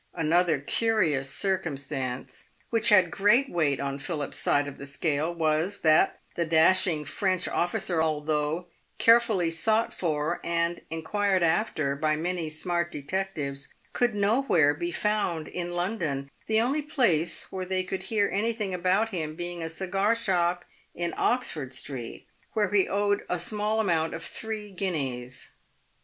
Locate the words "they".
17.65-17.83